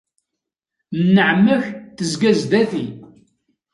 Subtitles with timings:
[1.01, 1.65] Nneɛma-k
[1.97, 2.85] tezga zdat-i.